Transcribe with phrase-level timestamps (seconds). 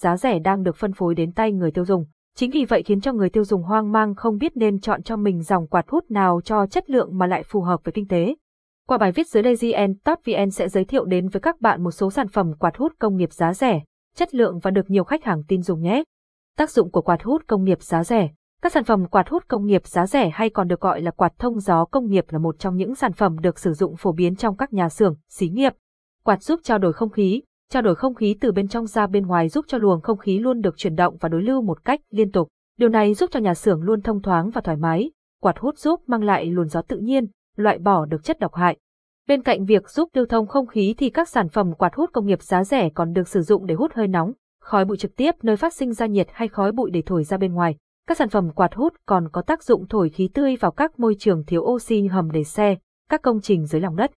[0.00, 2.04] giá rẻ đang được phân phối đến tay người tiêu dùng.
[2.36, 5.16] Chính vì vậy khiến cho người tiêu dùng hoang mang không biết nên chọn cho
[5.16, 8.34] mình dòng quạt hút nào cho chất lượng mà lại phù hợp với kinh tế.
[8.88, 11.84] Qua bài viết dưới đây GN Top VN sẽ giới thiệu đến với các bạn
[11.84, 13.82] một số sản phẩm quạt hút công nghiệp giá rẻ,
[14.16, 16.02] chất lượng và được nhiều khách hàng tin dùng nhé.
[16.56, 18.28] Tác dụng của quạt hút công nghiệp giá rẻ
[18.62, 21.32] Các sản phẩm quạt hút công nghiệp giá rẻ hay còn được gọi là quạt
[21.38, 24.36] thông gió công nghiệp là một trong những sản phẩm được sử dụng phổ biến
[24.36, 25.72] trong các nhà xưởng, xí nghiệp.
[26.24, 27.42] Quạt giúp trao đổi không khí,
[27.72, 30.38] trao đổi không khí từ bên trong ra bên ngoài giúp cho luồng không khí
[30.38, 32.48] luôn được chuyển động và đối lưu một cách liên tục.
[32.78, 35.10] Điều này giúp cho nhà xưởng luôn thông thoáng và thoải mái.
[35.42, 38.76] Quạt hút giúp mang lại luồng gió tự nhiên, loại bỏ được chất độc hại.
[39.28, 42.26] Bên cạnh việc giúp lưu thông không khí thì các sản phẩm quạt hút công
[42.26, 45.34] nghiệp giá rẻ còn được sử dụng để hút hơi nóng, khói bụi trực tiếp
[45.42, 47.76] nơi phát sinh ra nhiệt hay khói bụi để thổi ra bên ngoài.
[48.08, 51.16] Các sản phẩm quạt hút còn có tác dụng thổi khí tươi vào các môi
[51.18, 52.76] trường thiếu oxy như hầm để xe,
[53.10, 54.10] các công trình dưới lòng đất.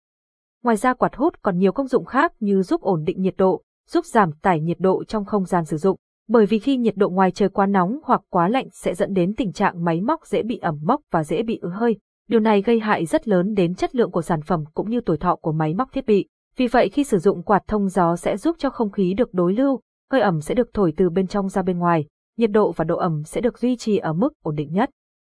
[0.68, 3.62] Ngoài ra quạt hút còn nhiều công dụng khác như giúp ổn định nhiệt độ,
[3.90, 5.96] giúp giảm tải nhiệt độ trong không gian sử dụng.
[6.28, 9.34] Bởi vì khi nhiệt độ ngoài trời quá nóng hoặc quá lạnh sẽ dẫn đến
[9.34, 11.98] tình trạng máy móc dễ bị ẩm mốc và dễ bị ứ hơi.
[12.28, 15.16] Điều này gây hại rất lớn đến chất lượng của sản phẩm cũng như tuổi
[15.16, 16.28] thọ của máy móc thiết bị.
[16.56, 19.52] Vì vậy khi sử dụng quạt thông gió sẽ giúp cho không khí được đối
[19.52, 19.80] lưu,
[20.12, 22.06] hơi ẩm sẽ được thổi từ bên trong ra bên ngoài,
[22.36, 24.90] nhiệt độ và độ ẩm sẽ được duy trì ở mức ổn định nhất.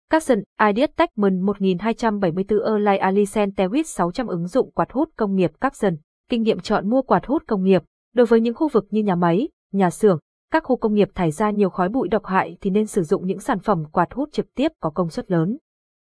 [0.09, 5.95] Capson Ideas Techman 1274 Erlai Alisen Tewit 600 ứng dụng quạt hút công nghiệp Capson,
[6.29, 7.83] kinh nghiệm chọn mua quạt hút công nghiệp.
[8.15, 10.19] Đối với những khu vực như nhà máy, nhà xưởng,
[10.51, 13.25] các khu công nghiệp thải ra nhiều khói bụi độc hại thì nên sử dụng
[13.25, 15.57] những sản phẩm quạt hút trực tiếp có công suất lớn.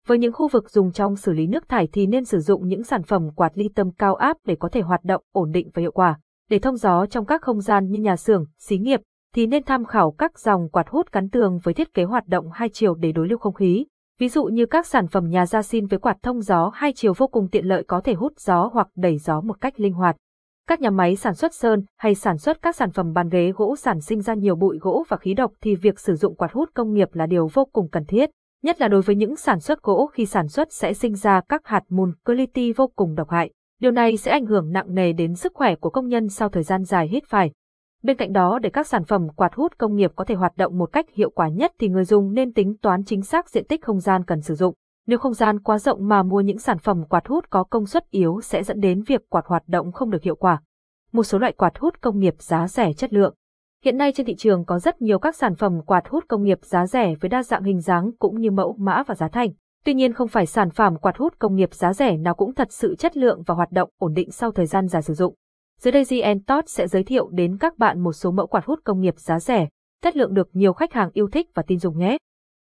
[0.06, 2.84] Với những khu vực dùng trong xử lý nước thải thì nên sử dụng những
[2.84, 5.80] sản phẩm quạt ly tâm cao áp để có thể hoạt động ổn định và
[5.80, 6.20] hiệu quả.
[6.50, 9.00] Để thông gió trong các không gian như nhà xưởng, xí nghiệp
[9.34, 12.50] thì nên tham khảo các dòng quạt hút gắn tường với thiết kế hoạt động
[12.52, 13.86] hai chiều để đối lưu không khí.
[14.18, 17.12] Ví dụ như các sản phẩm nhà gia xin với quạt thông gió hai chiều
[17.16, 20.16] vô cùng tiện lợi có thể hút gió hoặc đẩy gió một cách linh hoạt.
[20.68, 23.76] Các nhà máy sản xuất sơn hay sản xuất các sản phẩm bàn ghế gỗ
[23.76, 26.70] sản sinh ra nhiều bụi gỗ và khí độc thì việc sử dụng quạt hút
[26.74, 28.30] công nghiệp là điều vô cùng cần thiết,
[28.62, 31.66] nhất là đối với những sản xuất gỗ khi sản xuất sẽ sinh ra các
[31.66, 33.50] hạt mùn cliti vô cùng độc hại.
[33.80, 36.62] Điều này sẽ ảnh hưởng nặng nề đến sức khỏe của công nhân sau thời
[36.62, 37.50] gian dài hít phải.
[38.02, 40.78] Bên cạnh đó, để các sản phẩm quạt hút công nghiệp có thể hoạt động
[40.78, 43.84] một cách hiệu quả nhất thì người dùng nên tính toán chính xác diện tích
[43.84, 44.74] không gian cần sử dụng.
[45.06, 48.10] Nếu không gian quá rộng mà mua những sản phẩm quạt hút có công suất
[48.10, 50.62] yếu sẽ dẫn đến việc quạt hoạt động không được hiệu quả.
[51.12, 53.34] Một số loại quạt hút công nghiệp giá rẻ chất lượng.
[53.84, 56.58] Hiện nay trên thị trường có rất nhiều các sản phẩm quạt hút công nghiệp
[56.62, 59.50] giá rẻ với đa dạng hình dáng cũng như mẫu, mã và giá thành.
[59.84, 62.72] Tuy nhiên không phải sản phẩm quạt hút công nghiệp giá rẻ nào cũng thật
[62.72, 65.34] sự chất lượng và hoạt động ổn định sau thời gian dài sử dụng.
[65.80, 68.80] Dưới đây GN Tot sẽ giới thiệu đến các bạn một số mẫu quạt hút
[68.84, 69.68] công nghiệp giá rẻ,
[70.02, 72.18] chất lượng được nhiều khách hàng yêu thích và tin dùng nhé.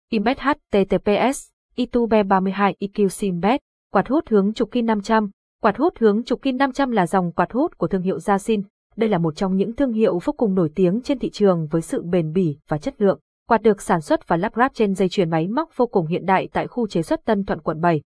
[0.10, 3.58] Imbed HTTPS, Itube 32 EQ Simbed,
[3.92, 5.30] quạt hút hướng trục kim 500.
[5.62, 8.62] Quạt hút hướng trục kim 500 là dòng quạt hút của thương hiệu Yasin.
[8.96, 11.82] Đây là một trong những thương hiệu vô cùng nổi tiếng trên thị trường với
[11.82, 13.20] sự bền bỉ và chất lượng.
[13.48, 16.26] Quạt được sản xuất và lắp ráp trên dây chuyền máy móc vô cùng hiện
[16.26, 18.02] đại tại khu chế xuất Tân Thuận quận 7.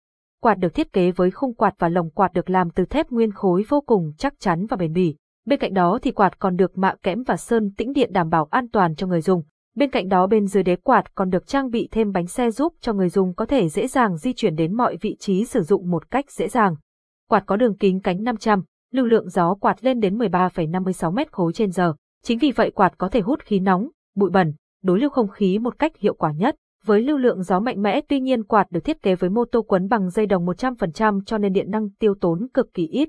[0.45, 3.33] Quạt được thiết kế với khung quạt và lồng quạt được làm từ thép nguyên
[3.33, 5.17] khối vô cùng chắc chắn và bền bỉ.
[5.47, 8.49] Bên cạnh đó thì quạt còn được mạ kẽm và sơn tĩnh điện đảm bảo
[8.51, 9.43] an toàn cho người dùng.
[9.77, 12.75] Bên cạnh đó bên dưới đế quạt còn được trang bị thêm bánh xe giúp
[12.81, 15.91] cho người dùng có thể dễ dàng di chuyển đến mọi vị trí sử dụng
[15.91, 16.75] một cách dễ dàng.
[17.31, 18.63] Quạt có đường kính cánh 500,
[18.93, 21.95] lưu lượng gió quạt lên đến 13,56 mét khối trên giờ.
[22.25, 25.59] Chính vì vậy quạt có thể hút khí nóng, bụi bẩn, đối lưu không khí
[25.59, 26.57] một cách hiệu quả nhất.
[26.87, 29.63] Với lưu lượng gió mạnh mẽ tuy nhiên quạt được thiết kế với mô tô
[29.63, 33.09] quấn bằng dây đồng 100% cho nên điện năng tiêu tốn cực kỳ ít.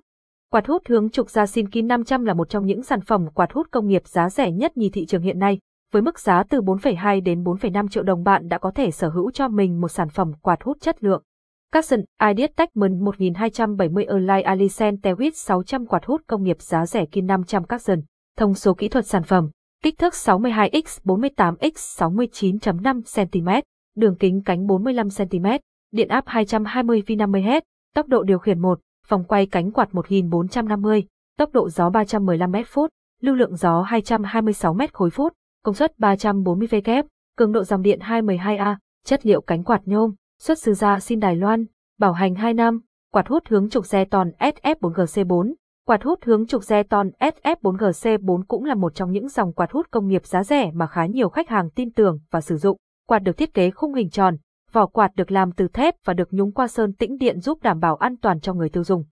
[0.51, 3.67] Quạt hút hướng trục ra Shinkin 500 là một trong những sản phẩm quạt hút
[3.71, 5.59] công nghiệp giá rẻ nhất nhì thị trường hiện nay.
[5.93, 9.31] Với mức giá từ 4,2 đến 4,5 triệu đồng bạn đã có thể sở hữu
[9.31, 11.23] cho mình một sản phẩm quạt hút chất lượng.
[11.71, 11.99] Capson
[12.29, 17.63] Ideas Techman 1270 Align Alicent Tewit 600 quạt hút công nghiệp giá rẻ Kin 500
[17.63, 17.99] Capson.
[18.37, 19.49] Thông số kỹ thuật sản phẩm
[19.85, 23.49] kích thước 62x 48x 69.5 cm,
[23.95, 25.45] đường kính cánh 45 cm,
[25.91, 27.61] điện áp 220V 50Hz,
[27.95, 31.03] tốc độ điều khiển 1, vòng quay cánh quạt 1450,
[31.37, 32.89] tốc độ gió 315 m/phút,
[33.21, 37.05] lưu lượng gió 226 m khối phút, công suất 340V kép,
[37.37, 41.35] cường độ dòng điện 212A, chất liệu cánh quạt nhôm, xuất xứ ra xin Đài
[41.35, 41.65] Loan,
[41.99, 42.81] bảo hành 2 năm,
[43.11, 45.53] quạt hút hướng trục xe toàn SF4GC4,
[45.87, 50.07] Quạt hút hướng trục Zeton SF4GC4 cũng là một trong những dòng quạt hút công
[50.07, 52.77] nghiệp giá rẻ mà khá nhiều khách hàng tin tưởng và sử dụng.
[53.07, 54.37] Quạt được thiết kế khung hình tròn,
[54.71, 57.79] vỏ quạt được làm từ thép và được nhúng qua sơn tĩnh điện giúp đảm
[57.79, 59.03] bảo an toàn cho người tiêu dùng.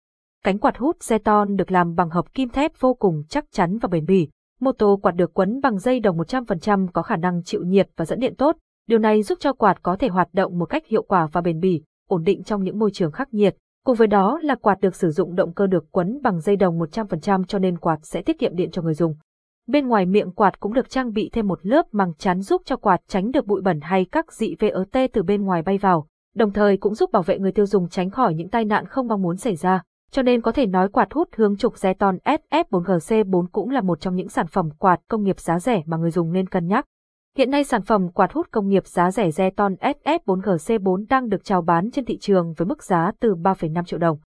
[0.44, 3.88] Cánh quạt hút Zeton được làm bằng hợp kim thép vô cùng chắc chắn và
[3.88, 4.28] bền bỉ.
[4.60, 8.04] Mô tô quạt được quấn bằng dây đồng 100% có khả năng chịu nhiệt và
[8.04, 8.56] dẫn điện tốt.
[8.88, 11.60] Điều này giúp cho quạt có thể hoạt động một cách hiệu quả và bền
[11.60, 13.56] bỉ, ổn định trong những môi trường khắc nghiệt.
[13.84, 16.78] Cùng với đó là quạt được sử dụng động cơ được quấn bằng dây đồng
[16.78, 19.14] 100% cho nên quạt sẽ tiết kiệm điện cho người dùng.
[19.66, 22.76] Bên ngoài miệng quạt cũng được trang bị thêm một lớp màng chắn giúp cho
[22.76, 26.52] quạt tránh được bụi bẩn hay các dị VOT từ bên ngoài bay vào, đồng
[26.52, 29.22] thời cũng giúp bảo vệ người tiêu dùng tránh khỏi những tai nạn không mong
[29.22, 29.82] muốn xảy ra.
[30.10, 34.14] Cho nên có thể nói quạt hút hướng trục Zeton SF4GC4 cũng là một trong
[34.14, 36.86] những sản phẩm quạt công nghiệp giá rẻ mà người dùng nên cân nhắc.
[37.36, 41.62] Hiện nay sản phẩm quạt hút công nghiệp giá rẻ Zeton SF4GC4 đang được chào
[41.62, 44.18] bán trên thị trường với mức giá từ 3,5 triệu đồng.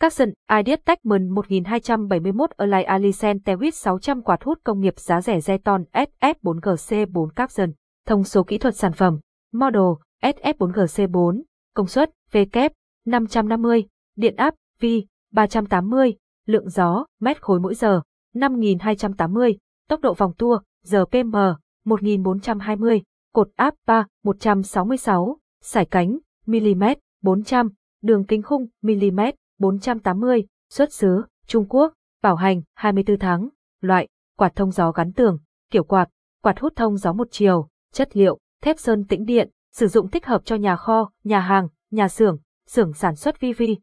[0.00, 0.28] Capson
[0.58, 7.28] Ideas Techman 1271 Align Alicent Tewit 600 quạt hút công nghiệp giá rẻ Zeton SF4GC4
[7.28, 7.72] Capson.
[8.06, 9.18] Thông số kỹ thuật sản phẩm
[9.52, 9.82] Model
[10.22, 11.42] SF4GC4
[11.74, 12.72] Công suất V kép
[13.06, 13.84] 550
[14.16, 14.86] Điện áp V
[15.32, 16.14] 380
[16.46, 18.00] Lượng gió mét khối mỗi giờ
[18.34, 19.58] 5280
[19.88, 21.36] Tốc độ vòng tua giờ PM.
[21.84, 23.02] 1420
[23.32, 26.84] Cột áp 3 166 Sải cánh mm
[27.22, 27.68] 400
[28.02, 29.20] Đường kính khung mm
[29.62, 31.92] 480, xuất xứ, Trung Quốc,
[32.22, 33.48] bảo hành, 24 tháng,
[33.80, 35.38] loại, quạt thông gió gắn tường,
[35.70, 36.08] kiểu quạt,
[36.42, 40.26] quạt hút thông gió một chiều, chất liệu, thép sơn tĩnh điện, sử dụng thích
[40.26, 43.78] hợp cho nhà kho, nhà hàng, nhà xưởng, xưởng sản xuất vi vi.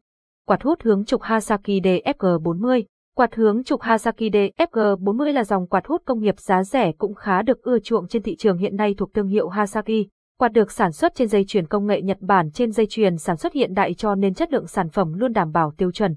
[0.46, 2.82] Quạt hút hướng trục Hasaki DFG40
[3.14, 7.42] Quạt hướng trục Hasaki DFG40 là dòng quạt hút công nghiệp giá rẻ cũng khá
[7.42, 10.06] được ưa chuộng trên thị trường hiện nay thuộc thương hiệu Hasaki.
[10.38, 13.36] Quạt được sản xuất trên dây chuyền công nghệ Nhật Bản trên dây chuyền sản
[13.36, 16.16] xuất hiện đại cho nên chất lượng sản phẩm luôn đảm bảo tiêu chuẩn.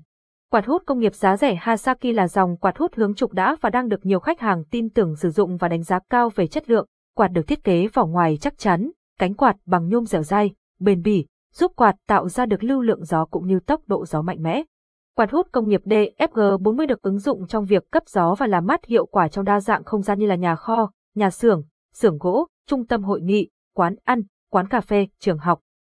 [0.51, 3.69] Quạt hút công nghiệp giá rẻ Hasaki là dòng quạt hút hướng trục đã và
[3.69, 6.69] đang được nhiều khách hàng tin tưởng sử dụng và đánh giá cao về chất
[6.69, 6.87] lượng.
[7.15, 11.01] Quạt được thiết kế vỏ ngoài chắc chắn, cánh quạt bằng nhôm dẻo dai, bền
[11.01, 14.43] bỉ, giúp quạt tạo ra được lưu lượng gió cũng như tốc độ gió mạnh
[14.43, 14.63] mẽ.
[15.15, 18.85] Quạt hút công nghiệp DFG40 được ứng dụng trong việc cấp gió và làm mát
[18.85, 21.63] hiệu quả trong đa dạng không gian như là nhà kho, nhà xưởng,
[21.93, 24.21] xưởng gỗ, trung tâm hội nghị, quán ăn,
[24.51, 25.59] quán cà phê, trường học.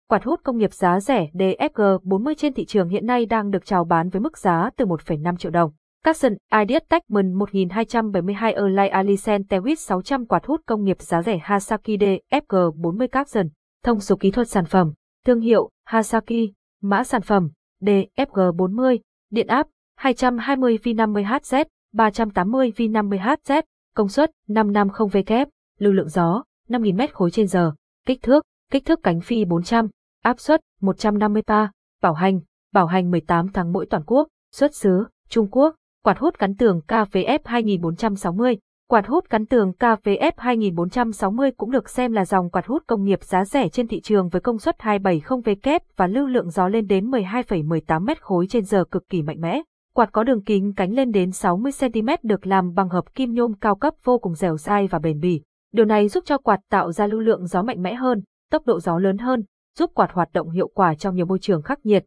[0.10, 3.66] Quạt hút công nghiệp giá rẻ DFG 40 trên thị trường hiện nay đang được
[3.66, 5.72] chào bán với mức giá từ 1,5 triệu đồng.
[6.04, 11.88] Capson Ideas Techman 1272 Erlai Alicent Tewit 600 quạt hút công nghiệp giá rẻ Hasaki
[11.88, 13.48] DFG 40 Capson.
[13.84, 14.94] Thông số kỹ thuật sản phẩm,
[15.26, 17.50] thương hiệu Hasaki, mã sản phẩm
[17.84, 19.00] DFG 40,
[19.30, 23.62] điện áp 220 V50Hz, 380 V50Hz,
[23.96, 25.46] công suất 550W,
[25.80, 27.72] lưu lượng gió 5.000 m khối trên giờ,
[28.06, 29.88] kích thước, kích thước cánh phi 400,
[30.22, 31.68] áp suất 150Pa,
[32.02, 32.40] bảo hành,
[32.74, 36.82] bảo hành 18 tháng mỗi toàn quốc, xuất xứ, Trung Quốc, quạt hút gắn tường
[36.88, 38.58] KVF 2460.
[38.94, 43.24] Quạt hút gắn tường KVF 2460 cũng được xem là dòng quạt hút công nghiệp
[43.24, 47.12] giá rẻ trên thị trường với công suất 270W và lưu lượng gió lên đến
[47.12, 49.62] 12,18 mét khối trên giờ cực kỳ mạnh mẽ.
[49.96, 53.76] Quạt có đường kính cánh lên đến 60cm được làm bằng hợp kim nhôm cao
[53.76, 55.42] cấp vô cùng dẻo dai và bền bỉ.
[55.72, 58.80] Điều này giúp cho quạt tạo ra lưu lượng gió mạnh mẽ hơn, tốc độ
[58.80, 59.44] gió lớn hơn,
[59.80, 62.06] giúp quạt hoạt động hiệu quả trong nhiều môi trường khắc nghiệt.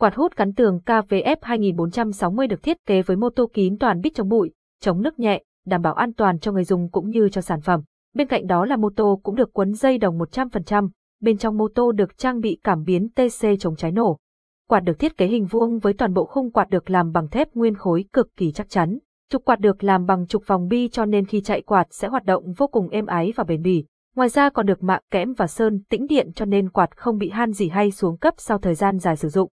[0.00, 4.14] Quạt hút gắn tường KVF 2460 được thiết kế với mô tô kín toàn bít
[4.14, 4.50] chống bụi,
[4.80, 7.80] chống nước nhẹ, đảm bảo an toàn cho người dùng cũng như cho sản phẩm.
[8.14, 10.88] Bên cạnh đó là mô tô cũng được quấn dây đồng 100%,
[11.20, 14.18] bên trong mô tô được trang bị cảm biến TC chống cháy nổ.
[14.68, 17.54] Quạt được thiết kế hình vuông với toàn bộ khung quạt được làm bằng thép
[17.54, 18.98] nguyên khối cực kỳ chắc chắn.
[19.30, 22.24] Trục quạt được làm bằng trục vòng bi cho nên khi chạy quạt sẽ hoạt
[22.24, 23.84] động vô cùng êm ái và bền bỉ.
[24.16, 27.30] Ngoài ra còn được mạ kẽm và sơn tĩnh điện cho nên quạt không bị
[27.30, 29.50] han gì hay xuống cấp sau thời gian dài sử dụng.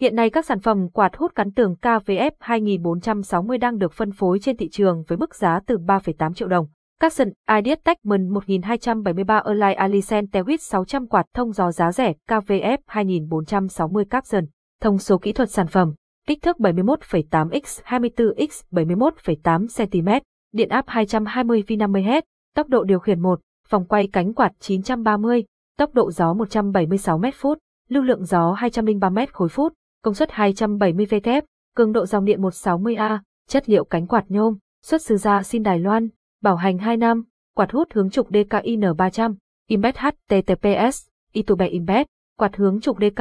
[0.00, 4.38] Hiện nay các sản phẩm quạt hút gắn tường KVF 2460 đang được phân phối
[4.38, 6.66] trên thị trường với mức giá từ 3,8 triệu đồng.
[7.00, 14.04] Capson Ideas Techman 1273 Align Alicen Tewit 600 quạt thông gió giá rẻ KVF 2460
[14.04, 14.44] Capson.
[14.80, 15.94] Thông số kỹ thuật sản phẩm
[16.26, 20.08] kích thước 71,8x 24x 71,8 cm,
[20.52, 22.22] điện áp 220 V50Hz,
[22.54, 25.44] tốc độ điều khiển 1, vòng quay cánh quạt 930,
[25.78, 27.58] tốc độ gió 176 m/phút,
[27.88, 31.42] lưu lượng gió 203 m khối phút, công suất 270 W,
[31.76, 35.78] cường độ dòng điện 160A, chất liệu cánh quạt nhôm, xuất xứ ra xin Đài
[35.78, 36.08] Loan,
[36.42, 37.24] bảo hành 2 năm,
[37.54, 39.34] quạt hút hướng trục DKIN 300,
[39.68, 42.06] Imbed HTTPS, Itube Imbed,
[42.38, 43.16] quạt hướng trục DK